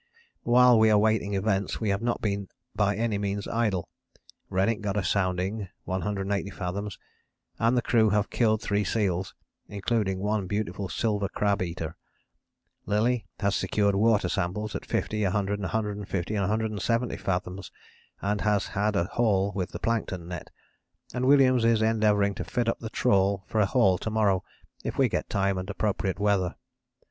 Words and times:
While 0.41 0.79
we 0.79 0.89
are 0.89 0.97
waiting 0.97 1.35
events 1.35 1.79
we 1.79 1.89
have 1.89 2.01
not 2.01 2.21
been 2.23 2.47
by 2.75 2.95
any 2.95 3.19
means 3.19 3.47
idle. 3.47 3.87
Rennick 4.49 4.81
got 4.81 4.97
a 4.97 5.03
sounding, 5.03 5.67
180 5.83 6.49
fathoms, 6.49 6.97
and 7.59 7.77
the 7.77 7.83
crew 7.83 8.09
have 8.09 8.31
killed 8.31 8.63
three 8.63 8.83
seals, 8.83 9.35
including 9.67 10.17
one 10.17 10.47
beautiful 10.47 10.89
silver 10.89 11.29
crab 11.29 11.61
eater, 11.61 11.97
Lillie 12.87 13.27
has 13.41 13.55
secured 13.55 13.93
water 13.93 14.27
samples 14.27 14.75
at 14.75 14.87
50, 14.87 15.21
100, 15.23 15.59
150, 15.59 16.33
and 16.33 16.41
170 16.41 17.15
fathoms 17.17 17.71
and 18.23 18.41
has 18.41 18.69
had 18.69 18.95
a 18.95 19.03
haul 19.03 19.51
with 19.53 19.69
the 19.69 19.77
plankton 19.77 20.27
net, 20.27 20.49
and 21.13 21.27
Williams 21.27 21.63
is 21.63 21.83
endeavouring 21.83 22.33
to 22.33 22.43
fit 22.43 22.67
up 22.67 22.79
the 22.79 22.89
trawl 22.89 23.43
for 23.47 23.59
a 23.61 23.67
haul 23.67 23.99
to 23.99 24.09
morrow 24.09 24.43
if 24.83 24.97
we 24.97 25.07
get 25.07 25.29
time 25.29 25.59
and 25.59 25.69
appropriate 25.69 26.17
weather. 26.19 26.55